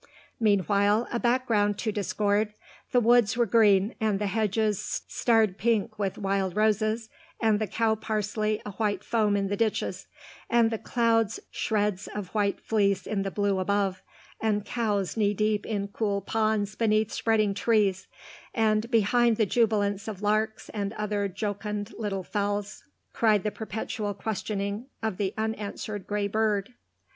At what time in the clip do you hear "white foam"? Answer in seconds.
8.71-9.37